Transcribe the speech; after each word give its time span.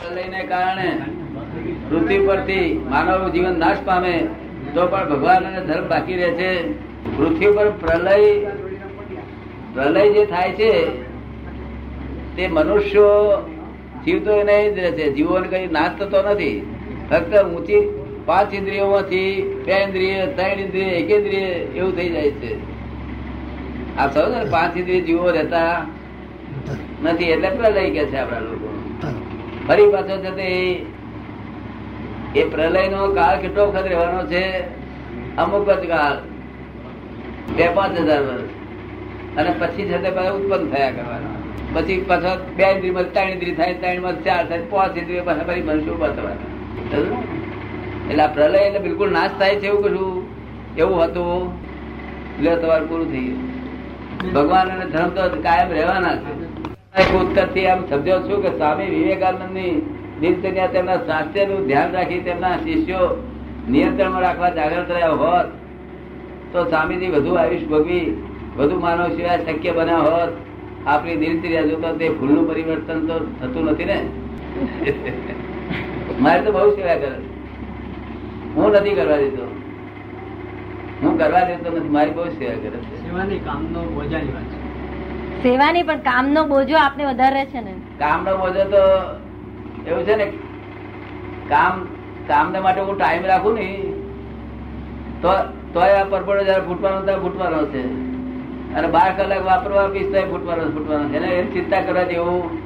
પ્રલયને 0.00 0.42
કારણે 0.44 0.88
પૃથ્વી 1.88 2.22
પરથી 2.26 2.68
માનવ 2.90 3.26
જીવન 3.30 3.58
નાશ 3.58 3.80
પામે, 3.84 4.14
તો 4.74 4.86
પણ 4.86 5.08
ભગવાન 5.10 5.42
અને 5.48 5.60
ધર્મ 5.66 5.86
બાકી 5.88 6.16
રહે 6.20 6.30
છે. 6.38 6.50
પૃથ્વી 7.16 7.52
પર 7.56 7.68
પ્રલય 7.82 8.16
પ્રલય 9.74 10.04
જે 10.14 10.22
થાય 10.26 10.52
છે, 10.52 10.72
તે 12.36 12.44
મનુષ્યો 12.48 13.12
જીવતો 14.04 14.32
નહીં 14.42 14.74
જ 14.74 14.78
રહે 14.78 14.90
છે. 14.92 15.06
જીવોને 15.16 15.46
કઈ 15.48 15.66
નાશ 15.76 15.94
થતો 15.98 16.18
નથી. 16.22 16.56
ફક્ત 17.10 17.32
ઊંચી 17.46 17.82
પાંચ 18.26 18.54
ઇન્દ્રિયોમાંથી 18.54 19.32
બે 19.66 19.74
ઇન્દ્રિય, 19.82 20.20
ત્રણ 20.36 20.58
ઇન્દ્રિય, 20.60 20.88
એક 21.00 21.10
ઇન્દ્રિય 21.10 21.48
એવું 21.78 21.92
થઈ 21.96 22.10
જાય 22.10 22.32
છે. 22.40 22.52
આ 23.98 24.08
સૌ 24.14 24.24
પાંચ 24.50 24.72
ઇન્દ્રિય 24.76 25.00
જીવો 25.00 25.26
રહેતા 25.30 25.74
નથી, 27.04 27.30
એટલે 27.34 27.48
પ્રલય 27.56 27.84
કે 27.96 28.02
છે 28.10 28.18
આપણા 28.18 28.46
લોકો. 28.48 28.65
ફરી 29.68 29.88
પાછો 29.88 30.16
છે 30.16 30.86
એ 32.36 32.44
પ્રલય 32.44 32.88
નો 32.88 33.12
કાળ 33.12 33.38
કેટલો 33.38 33.66
વખત 33.66 33.86
રહેવાનો 33.86 34.26
છે? 34.26 34.60
અમુક 35.36 35.70
જ 35.70 35.88
કાળ. 35.88 36.16
બે 37.56 37.68
પાંચ 37.68 38.00
હજાર 38.00 38.22
વર્ષ. 38.22 38.40
અને 39.38 39.54
પછી 39.58 39.84
છે 39.84 40.02
તે 40.02 40.08
ઉત્પન્ન 40.08 40.70
થયા 40.70 40.90
કરવાના. 40.90 41.36
પછી 41.74 42.04
પાછો 42.08 42.52
બે 42.56 42.64
ઇન્દ્રિયમાં 42.64 43.12
ત્રણ 43.12 43.28
ઇન્દ્રિય 43.28 43.54
થાય, 43.54 43.74
ત્રણમાં 43.74 44.24
ચાર 44.24 44.48
થાય, 44.48 44.60
પાંચ 44.60 44.96
ઇન્દ્રિય 44.96 45.20
પાછા 45.20 45.38
ફરી 45.38 45.62
મનુષ્ય 45.62 45.90
ઊભા 45.90 46.08
થવાના. 46.08 47.12
એટલે 48.10 48.22
આ 48.22 48.26
પ્રલય 48.26 48.58
એટલે 48.58 48.78
બિલકુલ 48.78 49.12
નાશ 49.12 49.30
થાય 49.38 49.56
છે 49.56 49.66
એવું 49.66 49.84
કશું? 49.84 50.26
એવું 50.76 51.04
હતું? 51.04 51.52
એટલે 52.38 52.56
તમારું 52.56 52.88
પૂરું 52.88 53.12
થઈ 53.12 53.20
ગયું. 53.20 54.32
ભગવાન 54.32 54.68
અને 54.68 54.90
ધર્મ 54.90 55.08
તો 55.08 55.40
કાયમ 55.42 55.72
રહેવાના 55.72 56.16
છે. 56.16 56.45
સમજો 56.96 58.18
છું 58.18 58.42
કે 58.42 58.48
સ્વામી 58.48 58.84
વિવેકાનંદની 58.84 59.72
દિનચર્યા 60.20 60.66
તેમના 60.66 60.96
સ્વાસ્થ્યનું 60.96 61.66
ધ્યાન 61.66 61.92
રાખી 61.92 62.20
તેમના 62.20 62.56
શિષ્યો 62.56 63.24
નિયંત્રણમાં 63.70 64.22
રાખવા 64.22 64.48
જાગૃત 64.48 64.90
રહ્યા 64.90 65.08
હોત, 65.08 65.46
તો 66.52 66.64
સ્વામીજી 66.64 67.06
વધુ 67.06 67.34
આયુષ 67.34 67.64
ભોગવી, 67.64 68.22
વધુ 68.56 68.80
માનવ 68.80 69.16
સિવાય 69.16 69.38
શક્ય 69.38 69.72
બન્યા 69.72 69.98
હોત. 69.98 70.28
આપણી 70.86 71.16
દિનચર્યા 71.16 71.62
જોતા 71.62 71.92
તે 71.92 72.08
ભૂલનું 72.08 72.48
પરિવર્તન 72.48 73.06
તો 73.06 73.18
થતું 73.18 73.64
નથી 73.64 73.84
ને? 73.84 74.00
મારે 76.20 76.42
તો 76.42 76.52
બહુ 76.52 76.70
સેવા 76.70 76.94
કરે. 76.94 77.18
હું 78.54 78.72
નથી 78.72 78.94
કરવા 78.94 79.16
દેતો. 79.16 79.62
હું 81.02 81.18
કરવા 81.18 81.40
દેતો 81.40 81.76
નથી, 81.76 81.88
મારી 81.88 82.10
બહુ 82.10 82.24
સેવા 82.24 82.52
કરે 82.52 82.70
છે. 82.70 83.08
સેવાની 83.08 83.38
કામનો 83.38 83.80
બોજાની 83.82 84.32
વાત 84.32 84.42
છે. 84.42 84.65
સેવાની 85.42 85.82
પણ 85.82 85.96
કામનો 85.96 86.44
બોજો 86.44 86.76
આપને 86.76 87.04
વધારે 87.04 87.44
છે 87.44 87.60
ને. 87.60 87.74
કામનો 87.98 88.36
બોજો 88.36 88.64
તો 88.64 88.82
એવું 89.90 90.04
છે 90.04 90.16
ને, 90.16 90.24
કામ, 91.48 91.86
કામના 92.26 92.60
માટે 92.60 92.80
હું 92.80 92.98
ટાઈમ 92.98 93.26
રાખું 93.26 93.54
ને, 93.54 93.92
તો, 95.22 95.28
તોય 95.74 95.92
આ 95.92 96.04
પરપડો 96.04 96.44
જયારે 96.44 96.62
ફૂટવાનો 96.62 97.02
ત્યારે 97.02 97.20
ફૂટવાનો 97.20 97.66
છે. 97.66 97.82
અને 98.74 98.88
બાર 98.88 99.12
કલાક 99.16 99.46
વાપરવા 99.46 99.84
આપીશ 99.84 100.12
તો 100.12 100.20
ફૂટવાનો 100.30 100.62
ફૂટવાનો 100.62 101.08
છે. 101.08 101.16
એને 101.16 101.26
એની 101.26 101.52
ચિંતા 101.52 101.80
કરવા 101.80 102.02
જેવું 102.02 102.58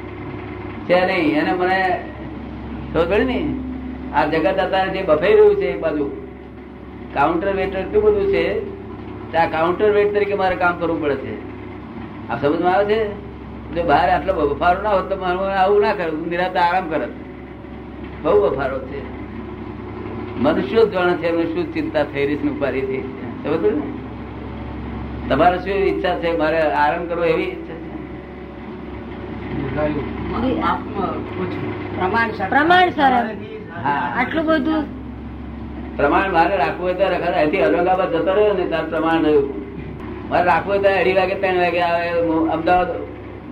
છે 0.84 1.06
નહીં. 1.06 1.38
એને 1.38 1.52
મને 1.52 2.04
ખબર 2.94 3.20
ને 3.20 3.54
આ 4.14 4.24
જગત 4.24 4.58
અત્યારે 4.58 4.90
જે 4.90 5.02
બફાઈ 5.02 5.32
રહ્યું 5.32 5.56
છે 5.56 5.70
એ 5.70 5.78
બાજુ. 5.78 6.10
કાઉન્ટર 7.14 7.52
વેટ 7.52 7.74
એટલું 7.74 8.02
બધું 8.02 8.26
છે 8.26 8.60
ત્યાં 9.30 9.50
કાઉન્ટર 9.50 9.90
વેટ 9.90 10.14
તરીકે 10.14 10.34
મારે 10.34 10.56
કામ 10.56 10.78
કરવું 10.78 11.02
પડે 11.02 11.16
છે. 11.16 11.49
આ 12.30 12.36
સમજમાં 12.36 12.74
આવે 12.74 12.84
છે? 12.86 13.00
જો 13.74 13.82
બહાર 13.84 14.08
આટલો 14.08 14.32
બફારો 14.50 14.82
ના 14.82 14.94
હોત 14.96 15.08
તો 15.10 15.16
મારું 15.16 15.50
આવું 15.54 15.80
ના 15.82 15.94
કરું 15.94 16.20
નિરાતે 16.30 16.58
આરામ 16.58 16.86
કરત 16.90 17.12
બહુ 18.22 18.36
બફારો 18.44 18.78
છે. 18.88 19.00
મનુષ્યો 20.42 20.84
જ 20.86 20.92
જાણે 20.92 21.14
છે 21.16 21.26
એમને 21.28 21.44
શું 21.52 21.66
ચિંતા 21.72 22.04
થઈ 22.04 22.24
રહી 22.26 22.38
છે 22.38 22.44
ને 22.44 22.50
ઉપાધિ 22.50 22.80
થઈ 22.80 23.02
છે? 23.08 23.26
સમજ 23.44 23.64
ને? 23.68 23.82
તમારે 25.28 25.56
શું 25.58 25.76
ઈચ્છા 25.82 26.16
છે? 26.22 26.28
મારે 26.36 26.58
આરામ 26.74 27.02
કરવો 27.08 27.24
એવી 27.24 27.48
ઈચ્છા 27.48 27.78
છે? 27.78 27.88
આટલું 34.14 34.44
બધું? 34.46 34.84
પ્રમાણ 35.96 36.30
મારે 36.32 36.54
રાખવું 36.56 36.84
હોય 36.84 36.94
તો 36.94 37.56
ઔરંગાબાદ 37.66 38.10
જતો 38.14 38.32
રહ્યો 38.34 38.54
ને 38.54 38.64
તાર 38.68 38.84
પ્રમાણ 38.84 39.22
રહ્યું 39.22 39.48
મારે 40.30 40.44
રાખવું 40.44 40.74
હોય 40.74 40.78
તો 40.78 40.88
અઢી 40.88 41.12
વાગે, 41.12 41.34
ત્રણ 41.34 41.58
વાગે 41.58 41.80
આવે. 41.80 42.08
અમદાવાદ 42.52 42.88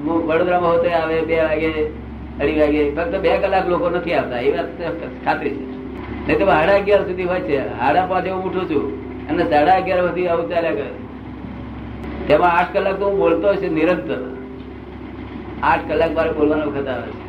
વડોદરામાં 0.09 0.71
હોતે 0.71 0.91
આવે, 0.93 1.21
બે 1.21 1.41
વાગે, 1.41 1.71
અઢી 2.41 2.61
વાગે. 2.61 2.95
ફક્ત 2.95 3.17
બે 3.17 3.39
કલાક 3.39 3.69
લોકો 3.69 3.91
નથી 3.91 4.15
આવતા. 4.15 4.39
એ 4.39 4.57
વાત 4.57 4.69
ખાતરી 5.25 5.51
છે. 5.51 5.79
નહીં 6.27 6.39
તો 6.39 6.45
સાડા 6.45 6.75
અગિયાર 6.75 7.01
સુધી 7.01 7.25
હોય 7.25 7.41
છે. 7.41 7.79
સાડા 7.79 8.07
પાંચે 8.07 8.31
હું 8.31 8.45
ઉઠું 8.45 8.71
છું. 8.71 9.29
અને 9.29 9.45
સાડા 9.51 9.75
અગિયાર 9.75 10.01
સુધી 10.01 10.29
આવું 10.29 10.49
ચાલ્યા 10.49 10.73
તેમાં 12.29 12.51
આઠ 12.51 12.67
કલાક 12.73 12.99
તો 12.99 13.07
હું 13.07 13.19
બોલતો 13.19 13.55
છે 13.55 13.69
નિરંતર. 13.69 14.37
આઠ 15.63 15.89
કલાક 15.89 16.13
મારે 16.13 16.31
બોલવાનો 16.31 16.71
વખત 16.71 16.89
આવે 16.89 17.11
છે. 17.11 17.29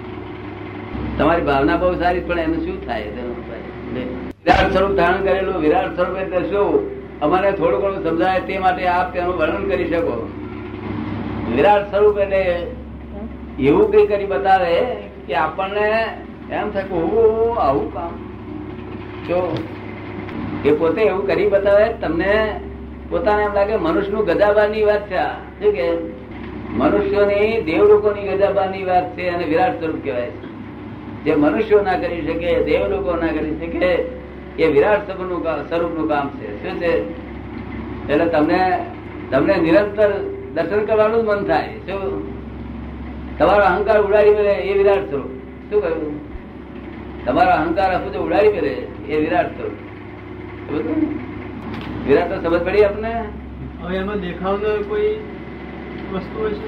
તમારી 1.18 1.42
ભાવના 1.42 1.78
બહુ 1.78 1.96
સારી 2.00 2.20
પણ 2.20 2.40
એનું 2.40 2.58
શું 2.58 2.86
થાય? 2.86 3.04
વિરાટ 3.04 4.72
સ્વરૂપ 4.74 4.98
ધારણ 4.98 5.24
કરેલું. 5.24 5.62
વિરાટ 5.62 5.96
સ્વરૂપ 5.96 6.18
શું? 6.44 6.99
અમારે 7.22 7.52
થોડું 7.52 7.82
ઘણું 7.82 8.04
સમજાય 8.04 8.40
તે 8.40 8.60
માટે 8.60 8.88
આપ 8.88 9.14
તેનું 9.14 9.38
વર્ણન 9.38 9.70
કરી 9.70 9.88
શકો. 9.88 10.16
વિરાટ 11.56 11.90
સ્વરૂપ 11.90 12.18
એટલે 12.18 12.42
એવું 13.60 13.92
કઈ 13.92 14.08
કરી 14.08 14.26
બતાવે 14.26 14.76
કે 15.28 15.34
આપણને 15.36 15.88
એમ 16.52 16.70
થાય 16.70 16.86
કે 16.86 16.96
આવું 17.60 17.94
કામ. 17.94 18.14
જો 19.28 19.40
એ 20.66 20.72
પોતે 20.72 21.02
એવું 21.02 21.28
કરી 21.28 21.50
બતાવે, 21.50 21.86
તમને 22.02 22.62
પોતાને 23.10 23.44
એમ 23.44 23.54
લાગે 23.54 23.76
મનુષ્યનું 23.78 24.26
ગજાબાની 24.26 24.84
વાત 24.84 25.04
છે. 25.10 25.26
શું 25.60 25.74
કે? 25.74 25.88
મનુષ્યોની 26.70 27.62
દેવ 27.62 27.84
લોકોની 27.84 28.38
ગજાબાની 28.38 28.84
વાત 28.84 29.18
છે 29.18 29.28
અને 29.28 29.46
વિરાટ 29.46 29.80
સ્વરૂપ 29.80 30.04
કહેવાય 30.04 30.32
જે 31.26 31.36
મનુષ્યો 31.36 31.82
ના 31.82 32.00
કરી 32.00 32.22
શકે 32.22 32.64
દેવ 32.64 32.88
લોકો 32.88 33.16
ના 33.16 33.28
કરી 33.28 33.56
શકે 33.60 33.92
એ 34.60 34.68
વિરાટ 34.68 35.08
સ્વરૂપનું 35.08 35.68
સ્વરૂપનું 35.70 36.08
કામ 36.08 36.28
છે. 36.38 36.48
શું 36.62 36.76
છે? 36.80 36.92
એટલે 38.10 38.26
તમને 38.26 38.62
તમને 39.32 39.56
નિરંતર 39.58 40.12
દર્શન 40.56 40.82
કરવાનું 40.86 41.22
જ 41.22 41.28
મન 41.28 41.42
થાય. 41.46 41.74
શું? 41.86 42.00
તમારો 43.38 43.64
અહંકાર 43.64 43.98
ઉડાડી 44.06 44.36
મેળે 44.36 44.56
એ 44.70 44.74
વિરાટ 44.74 45.06
સ્વરૂપ. 45.10 45.32
શું 45.70 45.80
કહ્યું? 45.82 46.16
તમારો 47.26 47.52
અહંકાર 47.52 47.90
હશે 47.96 48.10
તો 48.10 48.20
ઉડાડી 48.24 48.54
મેળે 48.56 48.74
એ 49.10 49.16
વિરાટ 49.20 49.52
સ્વરૂપ? 49.56 49.78
વિરાટ 52.08 52.30
તો 52.32 52.36
સમજ 52.44 52.64
પડી 52.66 52.86
આપને? 52.86 53.14
હવે 53.82 53.96
એમાં 53.98 54.20
દેખાવનો 54.20 54.70
કોઈ 54.90 55.12
વસ્તુ 56.12 56.38
હોય 56.40 56.52
છે 56.52 56.68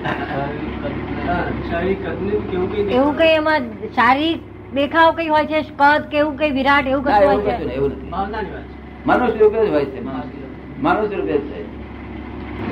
શારીરિક 1.70 2.00
કદની 2.06 2.42
કેવું 2.50 2.68
કઈ 2.72 2.96
એવું 2.96 3.14
કઈ 3.18 3.34
એમાં 3.36 3.64
શારીરિક 3.96 4.42
દેખાવ 4.74 5.16
કઈ 5.16 5.28
હોય 5.28 5.46
છે? 5.46 5.62
કદ 5.62 6.04
કેવું 6.12 6.38
કઈ 6.38 6.52
વિરાટ 6.52 6.88
એવું 6.88 7.04
કઈ 7.04 7.26
હોય 7.26 7.38
છે? 7.38 7.74
એવું 7.74 7.92
નથી. 7.92 9.40
રૂપે 9.40 9.68
જ 9.68 9.70
હોય 9.70 9.86
છે 9.86 10.00
મનુષ્ય. 10.02 10.48
મનુષ્ય 10.80 11.16
રૂપે 11.16 11.38
જ 11.38 11.42
છે. 11.42 11.82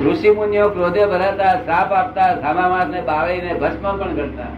ઋષિ 0.04 0.30
મુનિઓ 0.30 0.68
ક્રોધે 0.68 1.06
ભરાતા 1.06 1.54
સાપ 1.66 1.92
આપતા 1.92 2.34
સામા 2.40 2.84
ને 2.84 3.00
બાળીને 3.00 3.54
ભસ્મ 3.54 3.98
પણ 3.98 4.14
કરતા. 4.16 4.50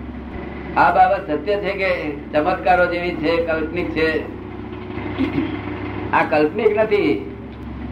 આ 0.80 0.90
બાબત 0.94 1.30
સત્ય 1.30 1.56
છે 1.56 1.72
કે 1.72 1.90
ચમત્કારો 2.32 2.86
જેવી 2.86 3.14
છે 3.14 3.36
કલ્પનિક 3.36 3.90
છે? 3.90 4.08
આ 6.12 6.24
કલ્પનિક 6.24 6.78
નથી. 6.78 7.36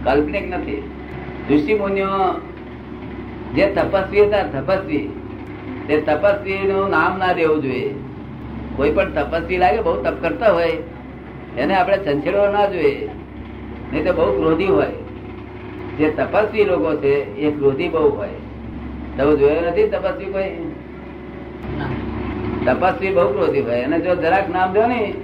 કલ્પનિક 0.04 0.54
નથી. 0.54 0.90
ઋષિ 1.50 1.74
મુનિઓ 1.74 2.08
જે 3.54 3.66
તપસ્વી 3.66 4.26
હતા 4.26 4.42
તપસ્વી. 4.42 5.08
તે 5.88 6.00
તપસ્વી 6.00 6.58
નું 6.58 6.90
નામ 6.90 7.18
ના 7.18 7.32
દેવું 7.32 7.62
જોઈએ. 7.62 7.94
કોઈ 8.80 8.90
પણ 8.90 9.10
તપસ્વી 9.10 9.56
લાગે, 9.56 9.80
બહુ 9.80 10.02
તપ 10.02 10.20
કરતા 10.20 10.52
હોય, 10.52 10.72
એને 11.58 11.74
આપણે 11.74 11.96
ચંચેડવા 11.96 12.50
ના 12.50 12.66
જોઈએ. 12.66 13.10
નહીં 13.92 14.04
તો 14.04 14.12
બહુ 14.12 14.36
ક્રોધી 14.36 14.66
હોય. 14.66 14.86
જે 15.98 16.10
તપસ્વી 16.10 16.64
લોકો 16.64 16.96
છે, 16.96 17.36
એ 17.36 17.50
ક્રોધી 17.50 17.88
બહુ 17.88 18.16
હોય. 18.16 18.28
તમે 19.16 19.36
જોયો 19.36 19.60
નથી 19.60 19.86
તપસ્વી 19.86 20.24
કોઈ? 20.24 20.72
તપસ્વી 22.66 23.14
બહુ 23.14 23.32
ક્રોધી 23.32 23.60
હોય. 23.60 23.82
અને 23.82 24.00
જો 24.00 24.14
જરાક 24.14 24.50
નામ 24.50 24.72
દો 24.72 24.86
ને, 24.86 25.14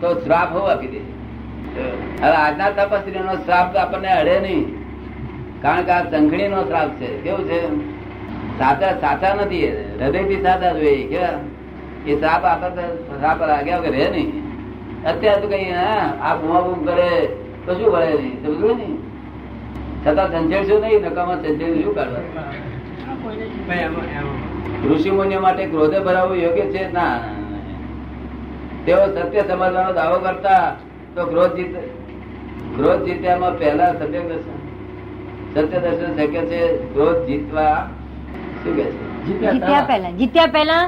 તો 0.00 0.14
શ્રાપ 0.14 0.52
હોવ 0.52 0.70
આપી 0.70 0.86
દે. 0.86 0.98
હવે 2.22 2.36
આજના 2.36 2.70
તપસ્વી 2.70 3.12
નો 3.12 3.34
શ્રાપ 3.34 3.76
આપણને 3.76 4.08
અડે 4.08 4.40
નહીં. 4.40 4.84
કારણ 5.62 5.82
કે 5.82 5.90
આ 5.90 6.10
સંઘણી 6.10 6.48
નો 6.48 6.64
શ્રાપ 6.64 6.90
છે. 6.90 7.06
કેવું 7.06 7.44
છે? 7.48 7.76
સાચા 8.58 8.92
સાચા 8.92 9.34
નથી 9.34 9.68
હૃદયથી 9.70 10.42
સાચા 10.42 10.72
જોઈએ 10.72 11.08
કેવા? 11.08 11.53
એ 12.06 12.12
સાપ 12.22 12.42
આપણે 12.44 12.84
સાપ 13.22 13.38
લાગ્યા 13.50 13.80
વગર 13.80 13.92
રહે 13.96 14.06
નહીં. 14.14 14.30
અત્યારે 15.10 15.40
તો 15.42 15.48
કઈ 15.52 15.70
હા 15.78 16.04
આ 16.26 16.34
બુમા 16.40 16.62
બુમ 16.66 16.80
કરે 16.86 17.10
કશું 17.66 17.78
શું 17.78 17.92
નહીં? 18.20 18.34
સમજવું 18.44 18.74
ને? 18.78 18.88
છતાં 20.04 20.28
સંચેડશું 20.32 20.80
નહીં? 20.84 21.00
નકામાં 21.06 21.38
સંચેડ 21.44 21.74
શું 21.82 21.94
કાઢવા 21.94 22.24
ઋષિ 24.88 25.10
મુનિઓ 25.10 25.40
માટે 25.40 25.64
ક્રોધે 25.72 25.98
ભરાવવું 26.06 26.38
યોગ્ય 26.44 26.66
છે? 26.72 26.82
ના 26.92 27.14
તેઓ 28.84 29.04
સત્ય 29.12 29.42
સમજવાનો 29.48 29.92
દાવો 29.98 30.16
કરતા 30.24 30.64
તો 31.14 31.20
ક્રોધ 31.30 31.54
જીત. 31.56 31.74
ક્રોધ 32.76 33.02
જીત્યામાં 33.06 33.54
પહેલા 33.60 33.92
સત્ય 34.00 34.20
દર્શન. 34.28 34.58
સત્ય 35.52 35.78
દર્શન 35.84 36.10
શક્ય 36.18 36.42
છે? 36.50 36.60
ક્રોધ 36.92 37.20
જીતવા 37.28 37.78
શું 38.60 38.72
કે 38.76 38.84
છે? 38.84 38.92
જીત્યા 39.24 39.82
પહેલા. 39.88 40.12
જીત્યા 40.20 40.52
પહેલા 40.56 40.84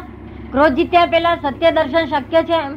ક્રોધ 0.56 0.72
જીત્યા 0.72 1.06
પેલા 1.06 1.36
સત્ય 1.36 1.70
દર્શન 1.70 2.04
શક્ય 2.04 2.42
છે 2.42 2.52
એમ? 2.52 2.76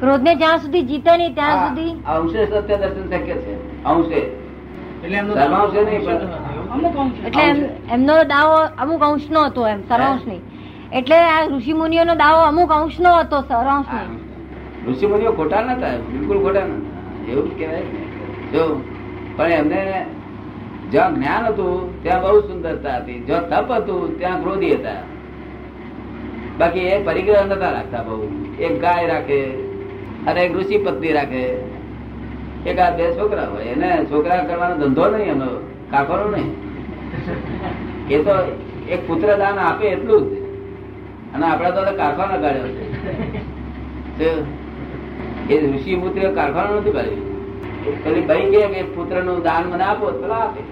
ક્રોધ 0.00 0.22
ને 0.22 0.34
જ્યાં 0.34 0.58
સુધી 0.58 0.82
જીતે 0.82 1.16
નહીં 1.16 1.34
ત્યાં 1.34 1.58
સુધી? 1.64 1.90
અંશે 2.12 2.46
સત્ય 2.46 2.76
દર્શન 2.76 3.04
શક્ય 3.08 3.34
છે. 3.34 3.84
અંશે. 3.84 4.20
એટલે 5.04 5.16
એમનો 7.92 8.14
દાવો 8.24 8.56
અમુક 8.78 9.02
અંશ 9.02 9.28
નો 9.30 9.44
હતો 9.44 9.68
એમ 9.68 9.82
સર્વાંશ 9.88 10.24
નહીં. 10.26 10.42
એટલે 10.92 11.16
આ 11.16 11.44
ઋષિ 11.46 11.72
મુનિઓ 11.72 12.04
નો 12.04 12.14
દાવો 12.14 12.40
અમુક 12.40 12.72
અંશ 12.72 12.98
નો 13.00 13.14
હતો 13.20 13.40
સર્વાંશ 13.40 13.86
નહીં. 13.92 14.18
ઋષિ 14.88 15.06
મુનિઓ 15.06 15.32
ખોટા 15.32 15.62
નતા 15.62 15.94
બિલકુલ 16.10 16.42
ખોટા 16.42 16.66
નતા. 16.66 17.32
એવું 17.32 17.58
કેવાય 17.58 17.80
કહેવાય 17.80 18.52
જો 18.52 18.82
પણ 19.36 19.48
એમને 19.60 20.06
જ્યાં 20.90 21.14
જ્ઞાન 21.14 21.44
હતું 21.44 22.02
ત્યાં 22.02 22.22
બહુ 22.22 22.40
સુંદરતા 22.40 22.96
હતી. 22.96 23.20
જ્યાં 23.20 23.48
તપ 23.48 23.72
હતું 23.72 24.18
ત્યાં 24.18 24.42
ક્રોધી 24.42 24.74
હતા. 24.74 25.00
બાકી 26.62 26.88
એ 26.94 26.96
પરિગ્રહ 27.06 27.44
નતા 27.44 27.74
રાખતા 27.76 28.02
બહુ. 28.06 28.16
એક 28.64 28.74
ગાય 28.82 29.06
રાખે 29.12 29.38
અને 30.28 30.40
એક 30.46 30.52
ઋષિ 30.56 30.76
પત્ની 30.84 31.14
રાખે. 31.18 31.44
એક 32.70 32.78
આ 32.78 32.90
બે 32.98 33.04
છોકરા 33.18 33.48
હોય. 33.52 33.64
એને 33.74 33.88
છોકરા 34.10 34.44
કરવાનો 34.50 34.74
ધંધો 34.82 35.04
નહીં 35.14 35.32
એનો 35.34 35.48
કાકરો 35.92 36.26
નહીં. 36.34 36.50
એ 38.10 38.22
તો 38.26 38.34
એક 38.88 39.00
પુત્ર 39.08 39.28
દાન 39.42 39.58
આપે 39.58 39.84
એટલું 39.94 40.22
જ. 40.28 40.32
અને 41.34 41.44
આપડે 41.46 41.70
તો 41.76 41.96
કારખાના 41.96 42.42
કાઢ્યો 42.44 42.68
છે. 44.18 44.30
એ 45.52 45.54
ઋષિ 45.72 45.92
પુત્ર 46.02 46.30
કારખાનું 46.38 46.80
નથી 46.80 46.96
કાઢ્યું 46.98 47.30
પેલી 48.04 48.26
ભાઈ 48.30 48.50
કે 48.54 48.62
કે 48.72 48.80
પુત્રનું 48.94 49.38
દાન 49.42 49.62
મને 49.72 49.84
આપો 49.90 50.04
પેલા 50.22 50.42
આપે. 50.46 50.62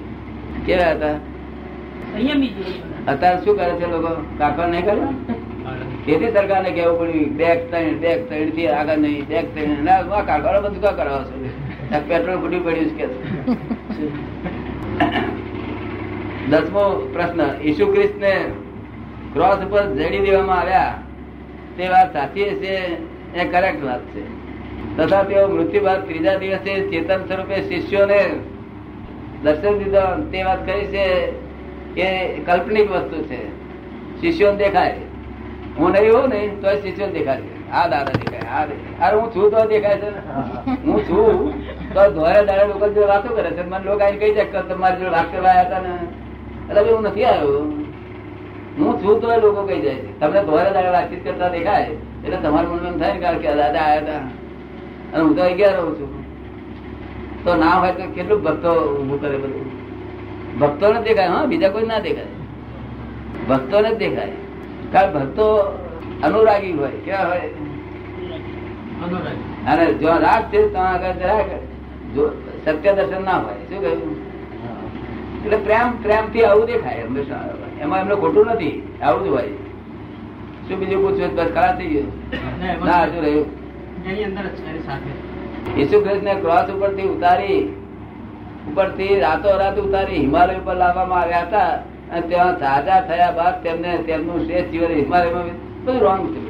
કેવા 0.67 0.95
હતા? 0.95 1.17
અત્યારે 3.11 3.39
શું 3.45 3.55
કરે 3.59 3.73
છે 3.81 3.87
લોકો? 3.93 4.11
કારખાનું 4.39 4.73
નહીં 4.73 4.85
કરે 4.85 5.40
તેથી 6.07 6.33
સરકારને 6.35 6.71
કેવું 6.77 6.99
પડ્યું 7.01 7.37
બે 7.39 7.49
ત્રણ 7.71 7.99
બે 8.03 8.11
ત્રણથી 8.29 8.69
આગળ 8.69 8.99
નહીં 9.05 9.27
બે 9.29 9.39
ત્રણ, 9.55 9.85
ના 9.85 10.03
બધું 10.65 10.83
કા 10.83 10.93
કરાવો 10.99 11.23
છો? 11.29 11.35
પેટ્રોલ 12.09 12.39
ફૂટી 12.43 12.63
પડ્યું 12.67 12.91
કે 12.99 13.07
દસમો 16.51 16.85
પ્રશ્ન, 17.15 17.41
ઈસુ 17.69 17.85
ખ્રિસ્તને 17.93 18.35
ક્રોસ 19.33 19.61
ઉપર 19.67 19.83
જડી 19.99 20.23
દેવામાં 20.27 20.61
આવ્યા. 20.61 20.95
તે 21.77 21.85
વાત 21.89 22.09
સાચી 22.13 22.51
છે 22.63 22.75
એ 23.35 23.45
કરેક્ટ 23.53 23.83
વાત 23.89 24.03
છે. 24.15 24.23
તથા 24.97 25.23
તેઓ 25.29 25.45
મૃત્યુ 25.49 25.85
બાદ 25.85 26.01
ત્રીજા 26.09 26.39
દિવસે 26.39 26.73
ચેતન 26.91 27.21
સ્વરૂપે 27.29 27.57
શિષ્યોને 27.69 28.23
દર્શન 29.45 29.79
દીધા. 29.81 30.11
તે 30.33 30.43
વાત 30.49 30.61
કરી 30.67 30.87
છે 30.95 31.07
કે 31.95 32.09
કાલ્પનિક 32.47 32.91
વસ્તુ 32.91 33.23
છે. 33.29 33.41
શિષ્યો 34.21 34.57
દેખાય. 34.65 35.10
હું 35.81 35.93
નહીં 35.93 36.13
હોઉં 36.15 36.31
ને 36.31 36.41
તો 36.63 36.69
શિષ્યો 36.83 37.11
દેખાય 37.11 37.43
છે 37.43 37.53
આ 37.73 37.85
દાદા 37.89 38.15
દેખાય 38.15 38.49
આ 38.51 39.07
અરે 39.07 39.15
હું 39.17 39.31
છું 39.35 39.51
તો 39.51 39.61
દેખાય 39.67 39.97
છે 39.97 40.09
હું. 40.85 41.05
છું? 41.07 41.53
તો 41.95 42.01
ધોરે 42.11 42.41
દાડે 42.47 42.65
લોકો 42.73 42.87
જો 42.95 43.07
વાતો 43.07 43.29
કરે 43.29 43.51
છે. 43.57 43.63
મને 43.63 43.79
લોકો 43.85 44.03
આવીને 44.03 44.19
કહી 44.19 44.35
જાય 44.35 44.63
તમારે 44.63 44.97
જોડે 44.99 45.11
વાત 45.11 45.29
કરવા 45.33 45.51
આવ્યા 45.51 45.65
હતા 45.65 45.81
ને. 45.81 45.93
એટલે 46.69 46.93
હું 46.93 47.05
નથી 47.05 47.25
આવ્યો. 47.25 47.63
હું 48.79 49.01
છું 49.03 49.21
તો 49.21 49.33
એ 49.33 49.41
લોકો 49.41 49.63
કહી 49.63 49.81
જાય 49.83 49.97
છે 49.97 50.13
તમને 50.21 50.41
ધોરે 50.45 50.71
દાડે 50.73 50.91
વાતચીત 50.91 51.25
કરતા 51.25 51.49
દેખાય 51.49 51.87
એટલે 52.25 52.37
તમારું 52.37 52.77
મનમાં 52.77 52.99
થાય 52.99 53.15
ને 53.15 53.39
કે 53.39 53.49
દાદા 53.55 53.87
આવ્યા 53.87 54.03
હતા? 54.03 54.23
અને 55.13 55.23
હું 55.23 55.35
તો 55.37 55.43
અગિયાર 55.43 55.77
રહું 55.77 55.95
છું. 55.97 56.11
તો 57.45 57.55
ના 57.55 57.75
હોય 57.75 57.93
તો 57.93 58.03
કેટલું 58.15 58.43
ભક્તો 58.43 58.71
ઊભું 58.91 59.21
કરે 59.21 59.39
બધું? 59.39 59.67
ભક્તો 60.61 60.93
ને 60.93 61.01
દેખાય. 61.03 61.31
હા 61.31 61.47
બીજા 61.47 61.71
કોઈ 61.71 61.87
ના 61.87 62.01
દેખાય. 62.01 62.33
ભક્તો 63.49 63.81
ને 63.81 63.91
જ 63.91 63.99
દેખાય. 63.99 64.37
કારણ 64.93 65.13
ભક્તો 65.15 65.47
અનુરાગી 66.27 66.75
હોય 66.79 66.99
કેવા 67.05 67.27
હોય. 67.31 67.49
અને 69.71 69.85
જો 70.01 70.11
રાગ 70.27 70.43
છે 70.53 70.61
તો 70.75 70.79
આગળ 70.79 71.15
સત્ય 72.65 72.93
દર્શન 72.99 73.23
ના 73.25 73.39
હોય 73.45 73.63
શું 73.69 73.81
કહ્યું? 73.85 74.15
એટલે 75.45 75.59
પ્રેમ 75.67 75.87
પ્રેમથી 76.05 76.45
આવું 76.49 76.67
દેખાય 76.71 77.03
હંમેશા 77.07 77.45
એમાં 77.83 78.01
એમને 78.03 78.15
ખોટું 78.23 78.47
નથી 78.55 78.77
આવું 79.03 79.21
જ 79.25 79.27
હોય. 79.35 79.55
શું 80.67 80.77
બીજું 80.81 80.99
પૂછ્યું? 81.05 81.33
બસ 81.37 81.49
ખરાબ 81.57 81.75
થઈ 81.79 81.91
ગયું. 81.93 82.09
ના, 82.63 82.75
ના 82.89 83.03
હજુ 83.05 83.19
રહ્યું? 83.27 83.49
એની 84.09 84.27
ખ્રિસ્ત 84.37 84.59
ઈસુ 85.79 85.97
ખ્રિસ્તને 86.05 86.33
ક્રોસ 86.43 86.69
ઉપરથી 86.75 87.09
ઉતારી 87.15 87.63
ઉપરથી 88.71 89.15
રાતો 89.25 89.49
રાત 89.63 89.77
ઉતારી 89.87 90.21
હિમાલય 90.27 90.55
ઉપર 90.61 90.77
લાવવામાં 90.83 91.21
આવ્યા 91.23 91.47
હતા. 91.47 91.73
અને 92.13 92.23
ત્યાં 92.29 92.57
સાજા 92.59 93.01
થયા 93.01 93.33
બાદ 93.33 93.55
તેમને 93.63 93.91
તેમનું 94.07 94.39
શ્રેષ્ઠ 94.47 94.71
જીવન 94.73 94.93
હિમાલયમાં 94.95 95.49
બધું 95.85 96.01
રોંગ 96.01 96.23
છે. 96.33 96.41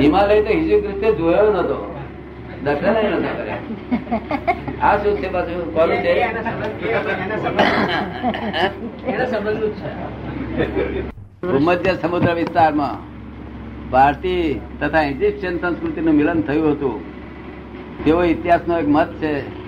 હિમાલય 0.00 0.42
તો 0.42 0.52
હિજુ 0.58 0.76
ખ્રિસ્તે 0.80 1.08
જોયો 1.12 1.50
નતો. 1.52 1.78
દર્શન 2.64 2.94
નતા 3.18 3.34
કર્યા. 3.38 3.62
આ 4.82 4.96
શું 4.96 5.14
છે 5.16 5.28
પાછું? 5.28 5.60
કોનું 5.74 5.98
છે. 6.02 6.12
ભૂમધ્ય 11.42 11.92
સમુદ્ર 11.94 12.34
વિસ્તારમાં 12.34 12.96
ભારતીય 13.90 14.58
તથા 14.80 15.02
ઇજિપ્શિયન 15.02 15.56
સંસ્કૃતિનું 15.58 16.14
મિલન 16.14 16.40
થયું 16.42 16.72
હતું. 16.72 16.98
તેવો 18.04 18.22
ઇતિહાસનો 18.24 18.74
એક 18.78 18.88
મત 18.88 19.10
છે. 19.22 19.59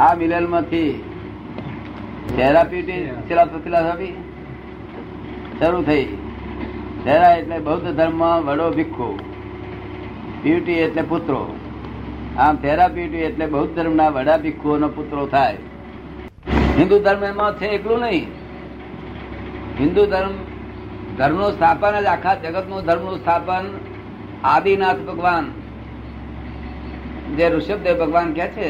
આ 0.00 0.14
મિલનમાંથી 0.14 0.92
ફિલોસોફી 3.24 4.14
શરૂ 5.58 5.82
થઈ. 5.82 6.06
થેરા 7.04 7.34
એટલે 7.34 7.58
બૌદ્ધ 7.58 7.88
ધર્મ 7.96 8.22
વડો 8.46 8.66
ભિક્ષુ 8.70 9.08
પ્યુટી 10.42 10.72
એટલે 10.72 11.02
પુત્રો. 11.02 11.42
આમ 12.38 12.54
થેરાપ્યુટી 12.56 13.18
એટલે 13.18 13.46
બૌદ્ધ 13.46 13.74
ધર્મના 13.74 14.08
વડા 14.08 14.36
ભિક્ષુઓનો 14.36 14.88
પુત્રો 14.88 15.26
થાય. 15.26 15.58
હિન્દુ 16.78 16.96
ધર્મ 16.98 17.22
એમાં 17.24 17.52
છે 17.54 17.66
એકલું 17.66 18.00
નહીં. 18.00 18.26
હિન્દુ 19.80 20.02
ધર્મ, 20.06 20.34
ધર્મનું 21.18 21.52
સ્થાપન 21.52 21.94
જ 22.00 22.06
આખા 22.06 22.34
જગતનું 22.34 22.80
ધર્મનું 22.84 23.16
સ્થાપન 23.18 23.64
આદિનાથ 24.44 25.00
ભગવાન, 25.06 25.44
જે 27.36 27.46
ઋષભદેવ 27.48 27.96
ભગવાન 28.04 28.28
કે 28.32 28.46
છે 28.48 28.68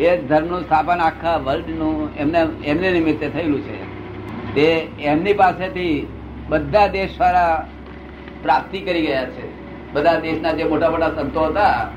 એ 0.00 0.16
ધર્મનું 0.16 0.62
સ્થાપન 0.62 0.98
આખા 1.00 1.36
વર્લ્ડનું 1.36 2.14
એમને 2.16 2.64
એમને 2.64 2.90
નિમિત્તે 2.90 3.28
થયેલું 3.28 3.60
છે. 3.60 3.94
તે 4.54 4.88
એમની 5.00 5.32
પાસેથી 5.32 6.06
બધા 6.48 6.86
દેશ 6.86 7.20
વાળા 7.20 7.68
પ્રાપ્તિ 8.42 8.80
કરી 8.80 9.06
ગયા 9.06 9.24
છે. 9.24 9.64
બધા 9.92 10.20
દેશના 10.20 10.52
જે 10.52 10.64
મોટા 10.64 10.90
મોટા 10.90 11.08
સંતો 11.08 11.40
હતા 11.40 11.90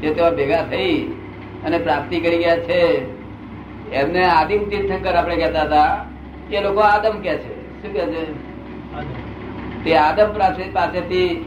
તે 0.00 0.14
તેઓ 0.14 0.30
ભેગા 0.30 0.62
થઈ 0.62 1.02
અને 1.64 1.78
પ્રાપ્તિ 1.78 2.20
કરી 2.20 2.38
ગયા 2.38 2.56
છે. 2.56 3.12
એમને 3.92 4.24
આદિમ 4.24 4.68
તીર્થંકર 4.68 5.14
આપણે 5.14 5.36
કહેતા 5.36 5.62
હતા 5.62 6.06
એ 6.52 6.60
લોકો 6.60 6.80
આદમ 6.80 7.20
કે 7.20 7.34
છે. 7.34 7.82
શું 7.82 7.92
કે 7.92 8.00
છે? 8.00 8.52
તે 9.84 9.96
આદમ 9.96 10.26
પાસે 10.26 10.70
પાસેથી 10.72 11.44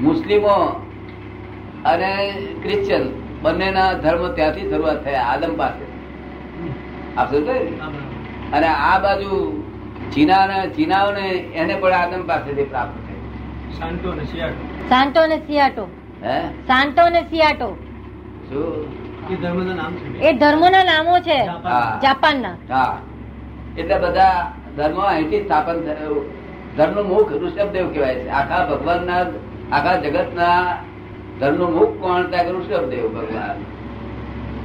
મુસ્લિમો 0.00 0.86
અને 1.84 2.32
ક્રિશ્ચિયન 2.62 3.02
બંનેના 3.44 3.92
ધર્મ 3.92 4.28
ત્યાંથી 4.32 4.70
શરૂઆત 4.70 5.04
થયા 5.04 5.22
આદમ 5.22 5.56
પાસે. 5.56 5.84
આપ. 7.16 7.34
અને 8.52 8.68
આ 8.68 8.98
બાજુ 8.98 9.30
ચીના 10.12 10.66
ચીનાઓને 10.76 11.28
એને 11.60 11.74
પણ 11.74 11.92
આદમ 11.92 12.22
પાસેથી 12.26 12.64
પ્રાપ્ત 12.64 12.96
થયું. 13.06 13.24
શાંતો 13.78 14.14
ને 14.14 14.24
સિયાટો 14.24 14.62
સાન્ટો 14.88 15.26
ને 15.26 15.36
સિયાટો 15.36 15.84
હે? 16.22 16.38
સાન્ટો 16.66 17.08
ને 17.08 17.22
સિયાટો 17.22 17.68
શું? 18.48 18.62
એ 19.30 19.36
ધર્મના 19.36 19.74
નામ 19.74 19.92
ધર્મોના 20.38 20.84
નામો 20.84 21.18
છે. 21.18 21.38
જાપાનના. 22.02 22.54
હા. 22.70 22.98
એટલે 23.78 23.98
બધા 23.98 24.52
ધર્મો 24.76 25.00
અહીંથી 25.00 25.40
સ્થાપન 25.44 25.76
ધર્મ 25.80 26.16
ધર્મનું 26.76 27.06
મુખ 27.08 27.32
ઋષભદેવ 27.32 27.86
કહેવાય 27.92 28.14
છે. 28.14 28.28
આખા 28.28 28.64
ભગવાનના 28.66 29.20
આખા 29.72 29.96
જગતના 29.96 30.76
ધર્મનું 31.40 31.74
મુખ 31.74 31.88
કોણ 31.88 32.22
ત્યાં 32.22 32.44
ઋષભદેવ 32.44 33.08
ભગવાન? 33.08 33.74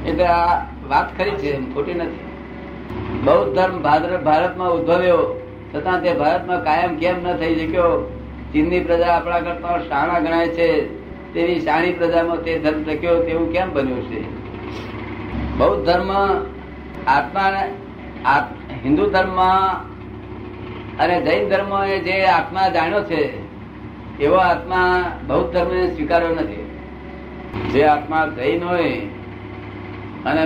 એટલે 0.08 0.26
આ 0.26 0.60
વાત 0.88 1.18
ખરી 1.18 1.30
છે 1.30 1.74
ખોટી 1.74 1.94
નથી. 1.94 2.30
બૌદ્ધ 3.24 3.54
ધર્મ 3.54 3.82
ભાદ્ર 3.82 4.16
ભારતમાં 4.16 4.70
ઉદ્ભવ્યો, 4.70 5.40
છતાં 5.74 6.02
તે 6.02 6.12
ભારતમાં 6.12 6.64
કાયમ 6.64 6.96
કેમ 6.96 7.22
ન 7.22 7.36
થઈ 7.36 7.54
શક્યો? 7.54 8.12
ચીનની 8.52 8.80
પ્રજા 8.80 9.16
આપણા 9.16 9.40
કરતા 9.40 9.78
શાણા 9.78 10.18
ગણાય 10.18 10.48
છે, 10.48 10.80
તેવી 11.34 11.60
શાણી 11.60 11.92
પ્રજામાં 11.92 12.36
તે 12.36 12.58
ધર્મ 12.58 12.82
ટક્યો, 12.82 13.22
તેવું 13.22 13.52
કેમ 13.52 13.72
બન્યું 13.72 14.02
છે? 14.02 14.40
બૌદ્ધ 15.58 15.86
ધર્મ 15.86 16.12
આત્મા 17.06 17.52
આત- 18.24 18.72
હિન્દુ 18.84 19.10
ધર્મમાં 19.10 19.84
અને 20.98 21.22
જૈન 21.22 21.48
ધર્મ 21.48 21.84
જે 21.84 22.24
આત્મા 22.24 22.68
જાણ્યો 22.68 23.02
છે, 23.02 23.50
એવો 24.18 24.36
આત્મા 24.36 25.04
બૌદ્ધ 25.26 25.52
ધર્મને 25.52 25.94
સ્વીકાર્યો 25.94 26.28
નથી. 26.28 26.59
જે 27.72 27.82
આત્મા 27.84 28.26
જૈન 28.36 28.64
હોય 28.64 28.90
અને 30.26 30.42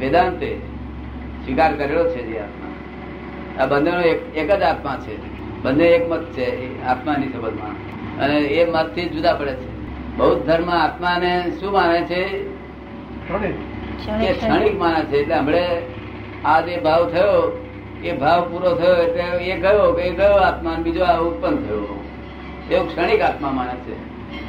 વેદાંતે 0.00 0.50
સ્વીકાર 1.44 1.72
કરેલો 1.76 2.04
છે 2.10 2.22
જે 2.22 2.38
આત્મા. 2.38 2.70
આ 3.62 3.66
બંનેનો 3.66 4.00
એક 4.40 4.50
જ 4.50 4.62
આત્મા 4.62 4.96
છે. 5.04 5.14
બંને 5.62 5.86
એક 5.86 6.04
મત 6.10 6.24
છે 6.32 6.46
એ 6.64 6.84
આત્માની 6.84 7.28
સંબંધમાં. 7.32 7.74
અને 8.18 8.36
એ 8.58 8.70
મતથી 8.72 9.08
જુદા 9.08 9.34
પડે 9.34 9.52
છે. 9.52 9.68
બૌદ્ધ 10.16 10.42
ધર્મ 10.46 10.70
આત્માને 10.70 11.32
શું 11.60 11.72
માને 11.72 12.00
છે? 12.02 12.22
એ 12.22 12.48
ક્ષણિક 13.28 14.36
ક્ષણિક 14.38 14.74
માને 14.78 15.04
છે. 15.04 15.16
એટલે 15.16 15.34
હમણે 15.34 15.64
આ 16.44 16.60
જે 16.60 16.76
ભાવ 16.76 17.02
થયો 17.10 17.64
એ 18.04 18.12
ભાવ 18.12 18.40
પૂરો 18.50 18.70
થયો 18.74 18.96
એટલે 19.02 19.22
એ 19.44 19.60
ગયો 19.60 19.92
કે 19.92 20.02
એ 20.02 20.10
ગયો 20.10 20.36
આત્મા 20.48 20.76
બીજો 20.82 21.02
આ 21.04 21.18
ઉત્પન્ન 21.18 21.56
થયો. 21.56 22.04
એવું 22.70 22.86
ક્ષણિક 22.88 23.20
આત્મા 23.20 23.50
માને 23.50 23.74
છે. 23.86 23.94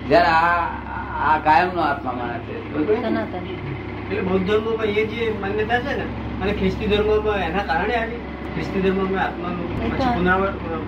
જયારે 0.09 0.27
આ 0.27 0.67
આ 1.19 1.37
કાયમ 1.37 1.69
નો 1.75 1.81
આત્મા 1.81 2.13
માને 2.13 2.39
છે. 2.39 2.53
એટલે 4.09 4.21
બૌદ્ધ 4.21 4.45
ધર્મમાં 4.45 4.85
એ 4.85 5.05
જે 5.05 5.31
માન્યતા 5.41 5.79
છે 5.79 5.97
ને 5.97 6.03
અને 6.41 6.51
ખ્રિસ્તી 6.53 6.87
ધર્મમાં 6.87 7.39
એના 7.39 7.63
કારણે 7.63 7.95
આવી. 7.95 8.19
ખ્રિસ્તી 8.53 8.81
ધર્મમાં 8.81 9.23
આત્માનું 9.23 9.67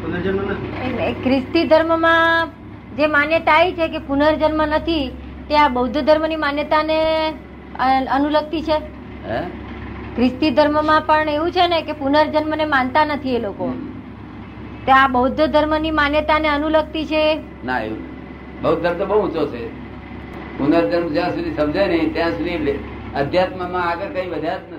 પુનર્જન્મ 0.02 0.42
નથી. 0.42 1.14
ખ્રિસ્તી 1.24 1.64
ધર્મમાં 1.64 2.50
જે 2.98 3.08
માન્યતા 3.08 3.52
આવી 3.52 3.72
છે 3.72 3.88
કે 3.88 3.98
પુનર્જન્મ 3.98 4.62
નથી 4.62 5.12
તે 5.50 5.58
આ 5.58 5.68
બૌદ્ધ 5.68 5.98
ધર્મની 5.98 6.36
માન્યતાને 6.36 6.98
અનુલગતી 8.10 8.62
છે? 8.62 8.78
હે? 9.28 9.42
ખ્રિસ્તી 10.16 10.52
ધર્મમાં 10.52 11.02
પણ 11.02 11.30
એવું 11.30 11.52
છે 11.52 11.68
ને 11.68 11.82
કે 11.82 11.92
પુનર્જન્મને 11.92 12.66
માનતા 12.66 13.06
નથી 13.06 13.36
એ 13.36 13.40
લોકો. 13.40 13.74
તે 14.86 14.92
આ 14.92 15.08
બૌદ્ધ 15.08 15.42
ધર્મની 15.42 15.92
માન્યતાને 15.92 16.48
અનુલગતી 16.48 17.06
છે? 17.06 17.40
ના 17.66 17.80
એવું. 17.80 17.98
બૌદ્ધ 18.62 18.82
ધર્મ 18.82 18.98
તો 18.98 19.06
બહુ 19.06 19.16
ઊંચો 19.16 19.46
છે. 19.48 19.81
પુનર્જન્મ 20.62 21.08
જ્યાં 21.14 21.34
સુધી 21.34 21.56
સમજાય 21.56 21.88
નહીં 21.88 22.14
ત્યાં 22.14 22.34
સુધી 22.34 22.76
અધ્યાત્મમાં 23.16 23.86
આગળ 23.86 24.14
કઈ 24.14 24.28
વધ્યા 24.30 24.71